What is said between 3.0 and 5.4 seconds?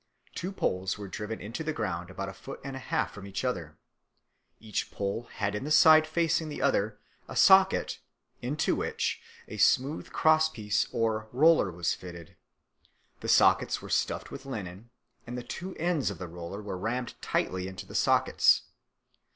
from each other. Each pole